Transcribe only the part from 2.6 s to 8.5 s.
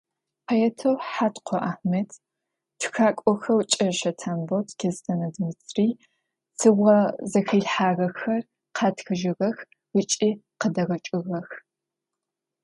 тхакӀохэу КӀэрэщэ Тембот, Кэстэнэ Дмитрий Цыгъо зэхилъхьагъэхэр